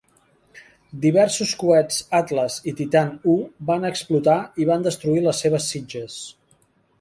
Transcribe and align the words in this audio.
Diversos 1.01 1.51
coets 1.63 1.99
Atlas 2.19 2.55
i 2.71 2.73
Titan 2.79 3.11
I 3.35 3.35
van 3.71 3.85
explotar 3.91 4.39
i 4.65 4.69
van 4.71 4.89
destruir 4.89 5.23
les 5.29 5.45
seves 5.45 5.69
sitges. 5.77 6.19